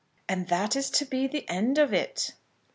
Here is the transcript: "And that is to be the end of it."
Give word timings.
"And 0.27 0.47
that 0.47 0.75
is 0.75 0.89
to 0.89 1.05
be 1.05 1.27
the 1.27 1.47
end 1.47 1.77
of 1.77 1.93
it." 1.93 2.33